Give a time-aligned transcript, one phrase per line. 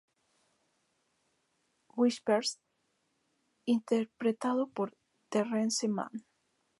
[1.95, 2.57] Whispers
[3.67, 4.97] interpretado por
[5.29, 6.25] Terrence Mann.